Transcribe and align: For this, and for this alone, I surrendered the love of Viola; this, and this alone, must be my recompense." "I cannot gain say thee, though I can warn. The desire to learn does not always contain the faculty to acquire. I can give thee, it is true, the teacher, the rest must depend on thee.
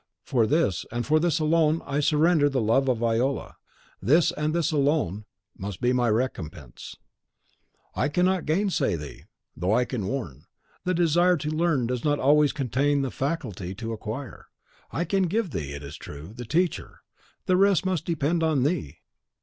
For 0.23 0.47
this, 0.47 0.83
and 0.91 1.05
for 1.05 1.19
this 1.19 1.37
alone, 1.37 1.83
I 1.85 1.99
surrendered 1.99 2.53
the 2.53 2.59
love 2.59 2.89
of 2.89 2.97
Viola; 2.97 3.57
this, 4.01 4.31
and 4.31 4.51
this 4.51 4.71
alone, 4.71 5.25
must 5.55 5.79
be 5.79 5.93
my 5.93 6.09
recompense." 6.09 6.95
"I 7.93 8.09
cannot 8.09 8.47
gain 8.47 8.71
say 8.71 8.95
thee, 8.95 9.25
though 9.55 9.75
I 9.75 9.85
can 9.85 10.07
warn. 10.07 10.45
The 10.85 10.95
desire 10.95 11.37
to 11.37 11.51
learn 11.51 11.85
does 11.85 12.03
not 12.03 12.17
always 12.17 12.51
contain 12.51 13.03
the 13.03 13.11
faculty 13.11 13.75
to 13.75 13.93
acquire. 13.93 14.47
I 14.89 15.05
can 15.05 15.27
give 15.27 15.51
thee, 15.51 15.73
it 15.75 15.83
is 15.83 15.97
true, 15.97 16.33
the 16.35 16.45
teacher, 16.45 17.01
the 17.45 17.55
rest 17.55 17.85
must 17.85 18.03
depend 18.03 18.41
on 18.41 18.63
thee. 18.63 18.97